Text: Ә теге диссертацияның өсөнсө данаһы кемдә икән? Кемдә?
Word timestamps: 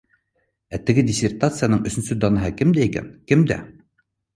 Ә 0.77 0.79
теге 0.87 1.03
диссертацияның 1.11 1.85
өсөнсө 1.93 2.21
данаһы 2.27 2.53
кемдә 2.59 2.87
икән? 2.91 3.17
Кемдә? 3.33 3.65